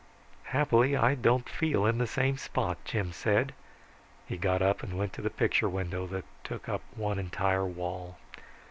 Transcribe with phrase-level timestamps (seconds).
[0.45, 3.53] "Happily, I don't feel in the same spot," Jim said.
[4.27, 8.17] He got up and went to the picture window that took up one entire wall.